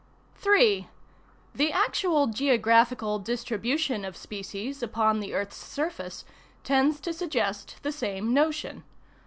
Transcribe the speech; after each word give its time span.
3. 0.33 0.87
The 1.53 1.71
actual 1.71 2.25
geographical 2.25 3.19
distribution 3.19 4.03
of 4.03 4.17
species 4.17 4.81
upon 4.81 5.19
the 5.19 5.35
earth's 5.35 5.57
surface 5.63 6.25
tends 6.63 6.99
to 7.01 7.13
suggest 7.13 7.75
the 7.83 7.91
same 7.91 8.33
notion. 8.33 8.83